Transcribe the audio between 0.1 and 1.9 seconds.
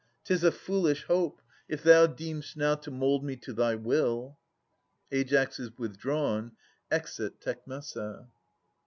'Tis a foolish hope, If